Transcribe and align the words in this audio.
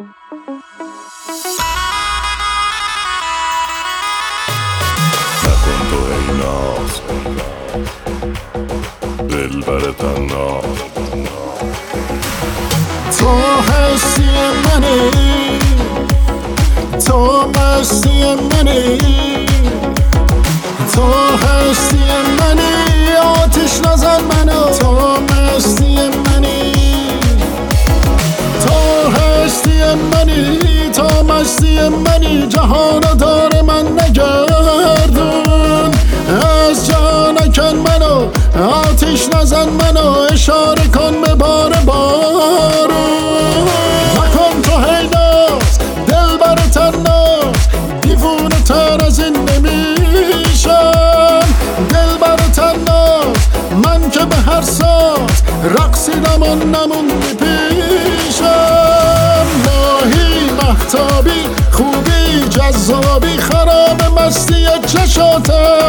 نکن 0.00 0.10
تو 5.90 5.98
ای 6.10 6.26
ناز 6.36 7.00
دل 9.28 9.60
بر 9.60 9.84
ناز 10.18 10.78
تو 13.18 13.30
هستی 13.60 14.30
منی 14.64 15.58
تو 17.06 17.18
مستی 17.48 18.34
منی 18.34 19.33
آتش 39.14 39.28
نزن 39.34 39.68
منو 39.68 40.26
اشاره 40.32 40.88
کن 40.88 41.20
به 41.20 41.34
بار 41.34 41.72
بارون. 41.72 43.68
نکن 44.16 44.62
تو 44.62 44.78
هی 44.78 45.06
ناز 45.06 45.78
دل 46.06 46.36
بر 46.36 46.54
تناز 46.54 47.68
دیوونه 48.02 48.62
تر 48.68 49.04
از 49.06 49.20
این 49.20 49.36
نمیشم. 49.36 51.40
دل 51.90 52.16
بر 52.20 52.36
تناز 52.36 53.36
من 53.84 54.10
که 54.10 54.24
به 54.24 54.36
هر 54.36 54.62
ساز 54.62 55.42
رقصیدم 55.64 56.42
و 56.42 56.54
نموندی 56.54 57.36
پیشم 57.38 59.46
ماهی 59.64 60.50
محتابی 60.62 61.46
خوبی 61.72 62.48
جذابی 62.48 63.38
خراب 63.38 64.02
مستی 64.18 64.66
چشاتم. 64.86 65.83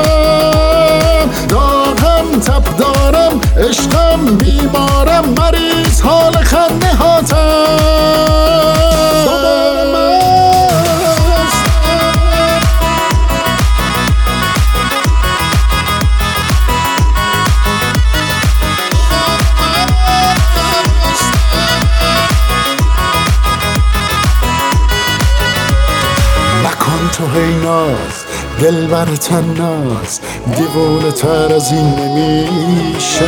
تو 27.18 27.26
هی 27.26 27.56
ناز 27.64 28.26
دل 28.62 28.88
بر 28.88 29.06
تناز 29.06 30.20
دیوونه 30.56 31.12
تر 31.12 31.54
از 31.54 31.72
این 31.72 31.86
نمیشم 31.86 33.26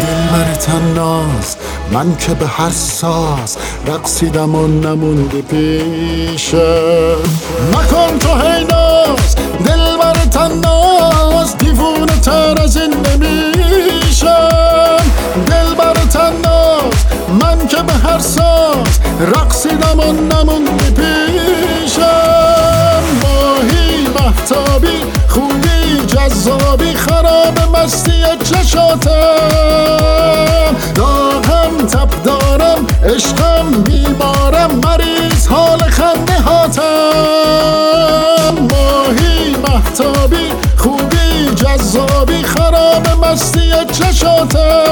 دل 0.00 0.26
بر 0.32 0.54
تناز 0.54 1.56
من 1.92 2.16
که 2.16 2.34
به 2.34 2.46
هر 2.46 2.70
ساز 2.70 3.56
رقصیدم 3.86 4.54
و 4.54 4.66
نموندی 4.66 5.42
پیشم 5.42 7.16
مکن 7.72 8.18
تو 8.18 8.28
هی 8.28 8.64
ناز 8.64 9.36
دل 9.64 9.96
بر 9.96 10.24
تناز 10.30 11.58
دیوونه 11.58 12.20
تر 12.20 12.62
از 12.62 12.76
این 12.76 12.94
نمیشم 12.94 14.98
دل 15.46 15.74
بر 15.74 15.94
تناز 15.94 16.94
من 17.40 17.66
که 17.66 17.82
به 17.82 17.92
هر 17.92 18.18
ساز 18.18 19.00
رقصیدم 19.20 20.00
و 20.00 20.12
نموندی 20.12 20.90
پیشم 20.90 22.33
محتابی 24.34 25.00
خوبی 25.28 26.06
جذابی 26.06 26.94
خراب 26.94 27.58
مستی 27.76 28.22
چشاتم 28.44 29.10
داغم 30.94 31.86
تب 31.92 32.08
دارم 32.24 32.86
عشقم 33.04 33.70
بیمارم 33.84 34.70
مریض 34.84 35.48
حال 35.48 35.78
خنده 35.78 36.40
هاتم 36.40 36.84
ماهی 38.70 39.56
محتابی 39.68 40.52
خوبی 40.76 41.54
جذابی 41.56 42.42
خراب 42.42 43.08
مستی 43.24 43.70
چشاتم 43.92 44.83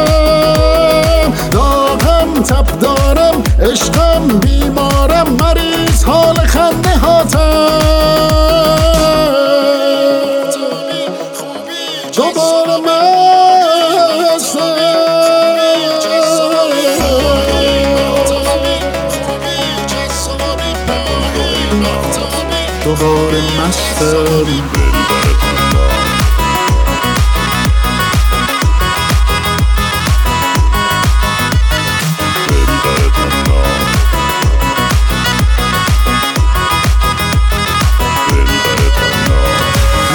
بر 12.64 12.80
ناز 12.80 14.56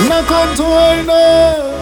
نکن 0.09 0.55
تو 0.57 0.63
اینه 0.63 1.76